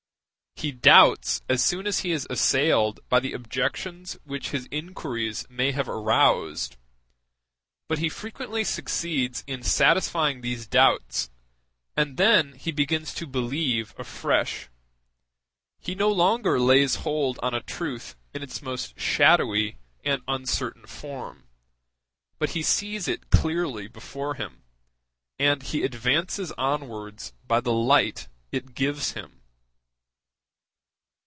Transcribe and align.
He 0.53 0.71
doubts 0.71 1.41
as 1.49 1.63
soon 1.65 1.87
as 1.87 2.01
he 2.01 2.11
is 2.11 2.27
assailed 2.29 2.99
by 3.09 3.19
the 3.19 3.33
objections 3.33 4.19
which 4.25 4.49
his 4.51 4.67
inquiries 4.69 5.43
may 5.49 5.71
have 5.71 5.89
aroused. 5.89 6.77
But 7.87 7.97
he 7.97 8.09
frequently 8.09 8.63
succeeds 8.63 9.43
in 9.47 9.63
satisfying 9.63 10.41
these 10.41 10.67
doubts, 10.67 11.31
and 11.97 12.15
then 12.15 12.53
he 12.53 12.71
begins 12.71 13.11
to 13.15 13.25
believe 13.25 13.95
afresh: 13.97 14.69
he 15.79 15.95
no 15.95 16.09
longer 16.11 16.59
lays 16.59 16.97
hold 16.97 17.39
on 17.41 17.55
a 17.55 17.63
truth 17.63 18.15
in 18.31 18.43
its 18.43 18.61
most 18.61 18.99
shadowy 18.99 19.79
and 20.05 20.21
uncertain 20.27 20.85
form, 20.85 21.47
but 22.37 22.51
he 22.51 22.61
sees 22.61 23.07
it 23.07 23.31
clearly 23.31 23.87
before 23.87 24.35
him, 24.35 24.61
and 25.39 25.63
he 25.63 25.81
advances 25.83 26.51
onwards 26.51 27.33
by 27.47 27.59
the 27.59 27.73
light 27.73 28.27
it 28.51 28.75
gives 28.75 29.13
him. 29.13 29.39